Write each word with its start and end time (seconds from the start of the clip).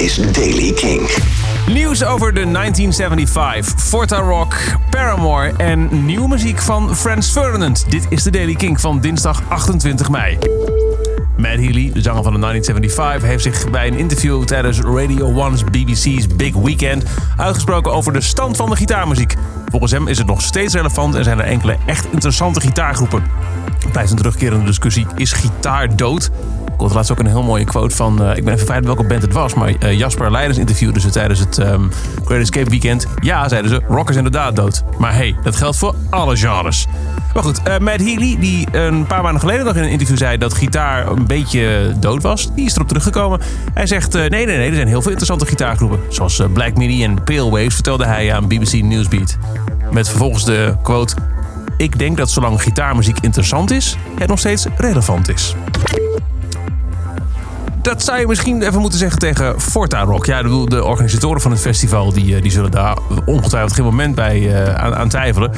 is 0.00 0.32
Daily 0.32 0.72
King. 0.72 1.10
Nieuws 1.66 2.04
over 2.04 2.34
de 2.34 2.50
1975, 2.50 3.80
Forta 3.80 4.16
Rock, 4.16 4.54
Paramore 4.90 5.52
en 5.56 6.04
nieuwe 6.04 6.28
muziek 6.28 6.58
van 6.58 6.96
Franz 6.96 7.30
Ferdinand. 7.30 7.84
Dit 7.88 8.06
is 8.08 8.22
de 8.22 8.30
Daily 8.30 8.54
King 8.54 8.80
van 8.80 9.00
dinsdag 9.00 9.42
28 9.48 10.10
mei. 10.10 10.38
Matt 11.36 11.54
Healy, 11.54 11.92
de 11.92 12.00
zanger 12.00 12.22
van 12.22 12.32
de 12.32 12.38
1975, 12.38 13.28
heeft 13.28 13.42
zich 13.42 13.70
bij 13.70 13.86
een 13.86 13.98
interview 13.98 14.44
tijdens 14.44 14.80
Radio 14.80 15.50
1's 15.50 15.64
BBC's 15.64 16.26
Big 16.36 16.54
Weekend 16.54 17.04
uitgesproken 17.36 17.92
over 17.92 18.12
de 18.12 18.20
stand 18.20 18.56
van 18.56 18.70
de 18.70 18.76
gitaarmuziek. 18.76 19.34
Volgens 19.70 19.92
hem 19.92 20.08
is 20.08 20.18
het 20.18 20.26
nog 20.26 20.42
steeds 20.42 20.74
relevant 20.74 21.14
en 21.14 21.24
zijn 21.24 21.38
er 21.38 21.44
enkele 21.44 21.76
echt 21.86 22.06
interessante 22.12 22.60
gitaargroepen. 22.60 23.22
Blijft 23.92 24.10
een 24.10 24.16
terugkerende 24.16 24.64
discussie: 24.64 25.06
is 25.16 25.32
gitaar 25.32 25.96
dood? 25.96 26.30
Hoorde 26.80 26.94
laatst 26.94 27.12
ook 27.12 27.18
een 27.18 27.26
heel 27.26 27.42
mooie 27.42 27.64
quote 27.64 27.96
van, 27.96 28.22
uh, 28.22 28.36
ik 28.36 28.44
ben 28.44 28.54
even 28.54 28.66
vergeten 28.66 28.86
welke 28.86 29.06
band 29.06 29.22
het 29.22 29.32
was, 29.32 29.54
maar 29.54 29.72
uh, 29.82 29.98
Jasper 29.98 30.30
Leiders 30.30 30.58
interviewde 30.58 31.00
ze 31.00 31.10
tijdens 31.10 31.40
het 31.40 31.58
um, 31.58 31.90
Great 32.24 32.40
Escape 32.40 32.70
Weekend. 32.70 33.06
Ja, 33.20 33.48
zeiden 33.48 33.70
ze, 33.70 33.80
rock 33.88 34.10
is 34.10 34.16
inderdaad 34.16 34.56
dood. 34.56 34.82
Maar 34.98 35.14
hey, 35.14 35.36
dat 35.42 35.56
geldt 35.56 35.76
voor 35.76 35.94
alle 36.10 36.36
genres. 36.36 36.86
Maar 37.34 37.42
goed, 37.42 37.60
uh, 37.68 37.78
Matt 37.78 38.00
Healy, 38.00 38.36
die 38.38 38.66
een 38.72 39.06
paar 39.06 39.22
maanden 39.22 39.40
geleden 39.40 39.64
nog 39.64 39.76
in 39.76 39.82
een 39.82 39.90
interview 39.90 40.16
zei 40.16 40.38
dat 40.38 40.54
gitaar 40.54 41.06
een 41.06 41.26
beetje 41.26 41.92
dood 41.98 42.22
was, 42.22 42.54
die 42.54 42.66
is 42.66 42.74
erop 42.74 42.88
teruggekomen. 42.88 43.40
Hij 43.74 43.86
zegt, 43.86 44.12
nee, 44.12 44.28
nee, 44.28 44.46
nee, 44.46 44.68
er 44.68 44.74
zijn 44.74 44.88
heel 44.88 45.02
veel 45.02 45.10
interessante 45.10 45.46
gitaargroepen. 45.46 45.98
Zoals 46.08 46.42
Black 46.52 46.76
Midi 46.76 47.04
en 47.04 47.24
Pale 47.24 47.50
Waves, 47.50 47.74
vertelde 47.74 48.06
hij 48.06 48.34
aan 48.34 48.46
BBC 48.48 48.72
Newsbeat. 48.72 49.36
Met 49.90 50.08
vervolgens 50.08 50.44
de 50.44 50.76
quote, 50.82 51.14
ik 51.76 51.98
denk 51.98 52.16
dat 52.16 52.30
zolang 52.30 52.62
gitaarmuziek 52.62 53.18
interessant 53.20 53.70
is, 53.70 53.96
het 54.18 54.28
nog 54.28 54.38
steeds 54.38 54.66
relevant 54.76 55.28
is 55.28 55.54
dat 57.90 58.02
zou 58.02 58.18
je 58.18 58.26
misschien 58.26 58.62
even 58.62 58.80
moeten 58.80 58.98
zeggen 58.98 59.18
tegen 59.18 59.60
Forta 59.60 60.02
Rock. 60.02 60.26
Ja, 60.26 60.42
de 60.42 60.84
organisatoren 60.84 61.40
van 61.40 61.50
het 61.50 61.60
festival 61.60 62.12
die, 62.12 62.40
die 62.40 62.50
zullen 62.50 62.70
daar 62.70 62.96
ongetwijfeld 63.24 63.72
geen 63.72 63.84
moment 63.84 64.14
bij 64.14 64.40
uh, 64.40 64.74
aan, 64.74 65.08
twijfelen. 65.08 65.52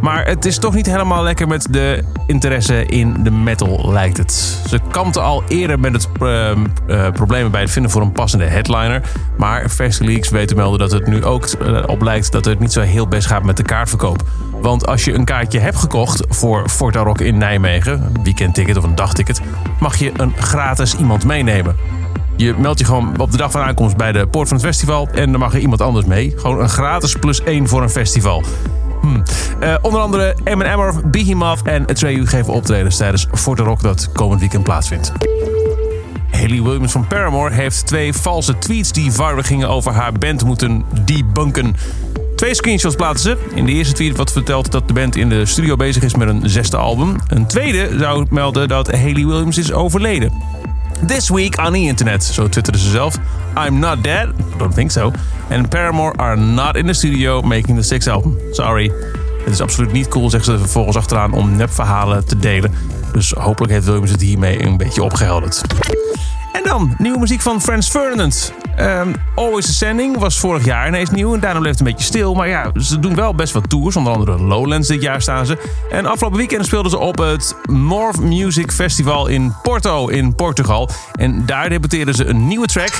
Maar 0.00 0.26
het 0.26 0.44
is 0.44 0.58
toch 0.58 0.74
niet 0.74 0.86
helemaal 0.86 1.22
lekker 1.22 1.48
met 1.48 1.66
de 1.70 2.04
interesse 2.26 2.86
in 2.86 3.16
de 3.22 3.30
metal, 3.30 3.92
lijkt 3.92 4.16
het. 4.16 4.32
Ze 4.68 4.80
kampten 4.90 5.22
al 5.22 5.42
eerder 5.48 5.80
met 5.80 5.92
het 5.92 6.08
uh, 6.22 7.10
problemen 7.12 7.50
bij 7.50 7.60
het 7.60 7.70
vinden 7.70 7.90
voor 7.90 8.02
een 8.02 8.12
passende 8.12 8.44
headliner. 8.44 9.02
Maar 9.36 9.68
Festileaks 9.68 10.28
weten 10.28 10.56
melden 10.56 10.78
dat 10.78 10.90
het 10.90 11.06
nu 11.06 11.24
ook 11.24 11.48
op 11.86 12.02
lijkt 12.02 12.32
dat 12.32 12.44
het 12.44 12.58
niet 12.58 12.72
zo 12.72 12.80
heel 12.80 13.08
best 13.08 13.26
gaat 13.26 13.44
met 13.44 13.56
de 13.56 13.62
kaartverkoop. 13.62 14.22
Want 14.60 14.86
als 14.86 15.04
je 15.04 15.14
een 15.14 15.24
kaartje 15.24 15.58
hebt 15.58 15.76
gekocht 15.76 16.24
voor 16.28 16.68
Forta 16.68 17.00
Rock 17.00 17.20
in 17.20 17.38
Nijmegen, 17.38 17.92
een 17.92 18.22
weekendticket 18.22 18.76
of 18.76 18.84
een 18.84 18.94
dagticket, 18.94 19.40
mag 19.80 19.96
je 19.96 20.12
een 20.16 20.32
gratis 20.36 20.96
iemand 20.96 21.24
meenemen. 21.24 21.76
Je 22.36 22.54
meldt 22.58 22.78
je 22.78 22.84
gewoon 22.84 23.20
op 23.20 23.30
de 23.30 23.36
dag 23.36 23.50
van 23.50 23.62
aankomst 23.62 23.96
bij 23.96 24.12
de 24.12 24.26
poort 24.26 24.48
van 24.48 24.56
het 24.56 24.66
festival 24.66 25.08
en 25.14 25.30
dan 25.30 25.40
mag 25.40 25.54
er 25.54 25.60
iemand 25.60 25.80
anders 25.80 26.06
mee. 26.06 26.32
Gewoon 26.36 26.60
een 26.60 26.68
gratis 26.68 27.14
plus 27.14 27.42
één 27.42 27.68
voor 27.68 27.82
een 27.82 27.90
festival. 27.90 28.42
Hm. 29.00 29.22
Uh, 29.62 29.74
onder 29.82 30.00
andere 30.00 30.36
M&M, 30.44 31.10
Behemoth 31.10 31.62
en 31.62 31.86
Atreyu 31.86 32.26
geven 32.26 32.52
optredens 32.52 32.96
tijdens 32.96 33.26
Forta 33.32 33.62
Rock 33.62 33.82
dat 33.82 34.12
komend 34.12 34.40
weekend 34.40 34.62
plaatsvindt. 34.62 35.12
Haley 36.30 36.62
Williams 36.62 36.92
van 36.92 37.06
Paramore 37.06 37.54
heeft 37.54 37.86
twee 37.86 38.12
valse 38.12 38.58
tweets 38.58 38.92
die 38.92 39.12
viral 39.12 39.42
gingen 39.42 39.68
over 39.68 39.92
haar 39.92 40.12
band 40.12 40.44
moeten 40.44 40.84
debunken. 41.04 41.76
Twee 42.38 42.54
screenshots 42.54 42.94
plaatsen 42.94 43.30
ze. 43.30 43.56
In 43.56 43.66
de 43.66 43.72
eerste 43.72 43.94
tweet 43.94 44.16
wordt 44.16 44.32
verteld 44.32 44.72
dat 44.72 44.88
de 44.88 44.92
band 44.92 45.16
in 45.16 45.28
de 45.28 45.46
studio 45.46 45.76
bezig 45.76 46.02
is 46.02 46.14
met 46.14 46.28
een 46.28 46.50
zesde 46.50 46.76
album. 46.76 47.16
Een 47.26 47.46
tweede 47.46 47.98
zou 47.98 48.26
melden 48.30 48.68
dat 48.68 48.90
Haley 48.90 49.26
Williams 49.26 49.58
is 49.58 49.72
overleden. 49.72 50.32
This 51.06 51.28
week 51.28 51.58
on 51.58 51.72
the 51.72 51.78
internet, 51.78 52.24
zo 52.24 52.48
twitterde 52.48 52.78
ze 52.78 52.90
zelf. 52.90 53.18
I'm 53.66 53.78
not 53.78 54.04
dead, 54.04 54.28
don't 54.58 54.74
think 54.74 54.90
so. 54.90 55.12
And 55.50 55.68
Paramore 55.68 56.16
are 56.16 56.36
not 56.36 56.76
in 56.76 56.86
the 56.86 56.92
studio 56.92 57.42
making 57.42 57.78
the 57.78 57.84
sixth 57.84 58.08
album. 58.08 58.38
Sorry. 58.50 58.92
Het 59.44 59.52
is 59.52 59.60
absoluut 59.60 59.92
niet 59.92 60.08
cool, 60.08 60.30
zegt 60.30 60.44
ze 60.44 60.58
vervolgens 60.58 60.96
achteraan, 60.96 61.32
om 61.32 61.56
nepverhalen 61.56 62.26
te 62.26 62.38
delen. 62.38 62.72
Dus 63.12 63.30
hopelijk 63.30 63.72
heeft 63.72 63.84
Williams 63.84 64.10
het 64.10 64.20
hiermee 64.20 64.64
een 64.64 64.76
beetje 64.76 65.02
opgehelderd. 65.02 65.62
En 66.52 66.62
dan, 66.64 66.94
nieuwe 66.98 67.18
muziek 67.18 67.40
van 67.40 67.62
Franz 67.62 67.88
Ferdinand. 67.88 68.52
Um, 68.80 69.14
Always 69.34 69.68
Ascending 69.68 70.18
was 70.18 70.38
vorig 70.38 70.64
jaar 70.64 70.86
ineens 70.86 71.10
nieuw 71.10 71.34
en 71.34 71.40
daarom 71.40 71.60
bleef 71.60 71.72
het 71.72 71.80
een 71.80 71.86
beetje 71.86 72.04
stil. 72.04 72.34
Maar 72.34 72.48
ja, 72.48 72.70
ze 72.74 72.98
doen 72.98 73.14
wel 73.14 73.34
best 73.34 73.52
wat 73.52 73.70
tours. 73.70 73.96
Onder 73.96 74.12
andere 74.12 74.42
Lowlands 74.42 74.88
dit 74.88 75.02
jaar 75.02 75.22
staan 75.22 75.46
ze. 75.46 75.58
En 75.90 76.06
afgelopen 76.06 76.38
weekend 76.38 76.66
speelden 76.66 76.90
ze 76.90 76.98
op 76.98 77.18
het 77.18 77.56
North 77.70 78.20
Music 78.20 78.72
Festival 78.72 79.26
in 79.26 79.54
Porto 79.62 80.08
in 80.08 80.34
Portugal. 80.34 80.90
En 81.12 81.46
daar 81.46 81.68
debuteerden 81.68 82.14
ze 82.14 82.24
een 82.24 82.46
nieuwe 82.46 82.66
track. 82.66 82.92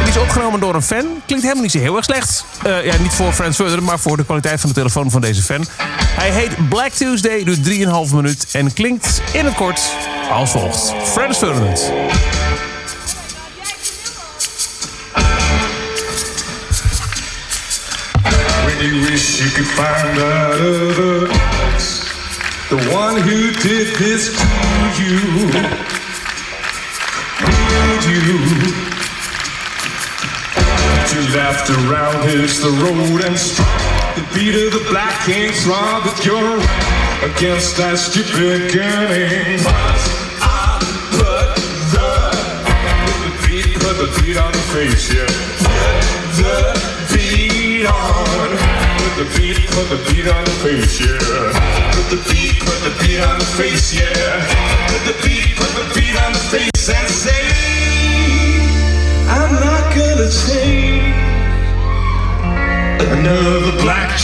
Die 0.00 0.08
is 0.08 0.18
opgenomen 0.18 0.60
door 0.60 0.74
een 0.74 0.82
fan. 0.82 1.04
Klinkt 1.26 1.44
helemaal 1.44 1.62
niet 1.62 1.72
zo 1.72 1.78
heel 1.78 1.96
erg 1.96 2.04
slecht. 2.04 2.44
Uh, 2.66 2.84
ja, 2.84 2.94
niet 2.98 3.12
voor 3.12 3.32
Franz 3.32 3.56
Ferdinand, 3.56 3.86
maar 3.86 3.98
voor 3.98 4.16
de 4.16 4.24
kwaliteit 4.24 4.60
van 4.60 4.68
de 4.68 4.74
telefoon 4.74 5.10
van 5.10 5.20
deze 5.20 5.42
fan. 5.42 5.64
Hij 5.98 6.30
heet 6.30 6.68
Black 6.68 6.90
Tuesday, 6.90 7.44
duurt 7.44 8.08
3,5 8.08 8.14
minuut 8.14 8.46
en 8.52 8.72
klinkt 8.72 9.22
in 9.32 9.44
het 9.44 9.54
kort 9.54 9.80
als 10.30 10.50
volgt. 10.50 10.94
Franz 11.04 11.38
Ferdinand. 11.38 11.92
You 18.86 19.00
wish 19.02 19.40
you 19.42 19.50
could 19.50 19.66
find 19.66 20.16
that 20.16 20.60
other 20.62 21.26
the 22.70 22.78
one 22.94 23.16
who 23.20 23.50
did 23.52 23.96
this 23.96 24.30
to 24.38 24.46
you. 25.02 25.18
Need 27.42 28.04
you 28.06 28.20
to 31.10 31.18
laughed 31.36 31.70
around 31.70 32.28
his 32.28 32.60
throat 32.60 33.24
and 33.24 33.36
struck 33.36 33.66
the 34.14 34.22
beat 34.34 34.54
of 34.54 34.72
the 34.72 34.84
black 34.88 35.14
king's 35.26 35.64
drum 35.64 36.02
that 36.06 36.24
you're 36.24 36.60
against 37.30 37.76
that 37.76 37.98
stupid 37.98 38.70
beginning. 38.70 39.58
But 39.64 39.74
I 40.42 40.78
put 41.10 41.58
the, 41.90 42.14
the 43.24 43.32
beat, 43.48 43.74
put 43.82 43.96
the 43.98 44.08
beat 44.22 44.36
on 44.36 44.52
the 44.52 44.64
face, 44.70 45.12
yeah. 45.12 45.25
Put 49.76 49.90
the 49.90 49.96
beat 50.08 50.26
on 50.26 50.42
the 50.42 50.56
face, 50.64 51.00
yeah. 51.00 51.18
Put 51.92 52.08
the 52.08 52.16
beat, 52.32 52.58
put 52.60 52.80
the 52.80 52.96
beat 52.98 53.20
on 53.20 53.38
the 53.38 53.44
face, 53.44 53.92
yeah. 53.92 54.08
Put 54.88 55.04
the 55.04 55.14
beat, 55.22 55.54
put 55.54 55.68
the 55.76 55.84
beat 55.94 56.16
on 56.24 56.32
the 56.32 56.44
face 56.48 56.88
and 56.88 57.08
say, 57.10 57.44
I'm 59.28 59.52
not 59.52 59.84
gonna 59.92 60.30
take 60.32 61.12
another 63.04 63.72
Black 63.82 64.16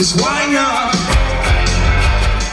Why 0.00 0.50
not? 0.52 0.96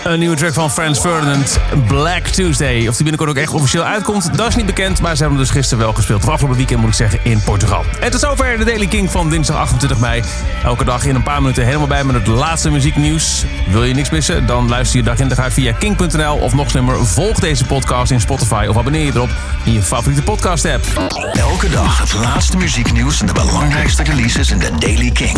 Een 0.04 0.20
nieuwe 0.20 0.36
track 0.36 0.54
van 0.54 0.72
Franz 0.72 1.00
Ferdinand, 1.00 1.60
Black 1.88 2.28
Tuesday. 2.28 2.78
Of 2.88 2.96
die 2.96 3.04
binnenkort 3.04 3.30
ook 3.30 3.36
echt 3.36 3.52
officieel 3.54 3.84
uitkomt, 3.84 4.38
dat 4.38 4.48
is 4.48 4.56
niet 4.56 4.66
bekend. 4.66 5.02
Maar 5.02 5.16
ze 5.16 5.22
hebben 5.22 5.38
hem 5.38 5.48
dus 5.48 5.56
gisteren 5.56 5.84
wel 5.84 5.94
gespeeld. 5.94 6.24
Of 6.24 6.30
afgelopen 6.30 6.58
weekend 6.58 6.80
moet 6.80 6.90
ik 6.90 6.96
zeggen, 6.96 7.20
in 7.24 7.42
Portugal. 7.44 7.84
En 8.00 8.12
tot 8.12 8.20
zover 8.20 8.58
de 8.58 8.64
Daily 8.64 8.88
King 8.88 9.12
van 9.12 9.30
dinsdag 9.30 9.58
28 9.58 10.00
mei. 10.00 10.24
Elke 10.64 10.84
dag 10.84 11.06
in 11.06 11.16
een 11.16 11.24
paar 11.24 11.42
minuten 11.42 11.66
helemaal 11.66 11.88
bij 11.88 12.04
met 12.04 12.16
het 12.16 12.28
laatste 12.28 12.70
muzieknieuws. 12.70 13.44
Wil 13.72 13.84
je 13.84 13.94
niks 13.94 14.10
missen? 14.10 14.46
Dan 14.46 14.70
luister 14.70 15.00
je 15.00 15.06
dag 15.06 15.20
in 15.20 15.28
dag 15.28 15.40
uit 15.40 15.54
via 15.54 15.72
king.nl. 15.72 16.36
Of 16.36 16.54
nog 16.54 16.70
slimmer, 16.70 17.06
volg 17.06 17.40
deze 17.40 17.66
podcast 17.66 18.12
in 18.12 18.22
Spotify. 18.22 18.66
Of 18.70 18.78
abonneer 18.78 19.06
je 19.06 19.12
erop 19.14 19.30
in 19.64 19.74
je 19.74 19.82
favoriete 19.82 20.24
podcast 20.24 20.66
app. 20.66 20.86
Elke 21.34 21.70
dag 21.70 22.00
het 22.00 22.14
laatste 22.14 22.58
muzieknieuws 22.58 23.20
en 23.20 23.26
de 23.26 23.34
belangrijkste 23.34 24.04
releases 24.04 24.52
in 24.52 24.60
de 24.60 24.70
Daily 24.80 25.12
King. 25.12 25.38